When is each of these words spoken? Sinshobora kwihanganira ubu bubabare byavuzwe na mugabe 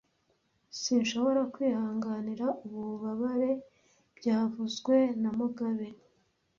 Sinshobora 0.81 1.41
kwihanganira 1.53 2.45
ubu 2.63 2.77
bubabare 2.89 3.51
byavuzwe 4.17 4.95
na 5.21 5.29
mugabe 5.37 5.87